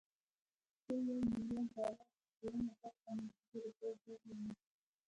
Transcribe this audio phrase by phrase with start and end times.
[0.85, 2.05] د يو ميليارد ډالرو
[2.39, 4.51] درېيمه برخه نغدې روپۍ ډېرې وي